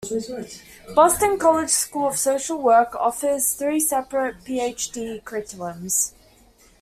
Boston 0.95 1.37
College 1.37 1.69
School 1.69 2.07
of 2.07 2.17
Social 2.17 2.57
Work 2.59 2.95
offers 2.95 3.53
three 3.53 3.79
separate 3.79 4.43
PhD 4.43 5.21
curriculums. 5.21 6.13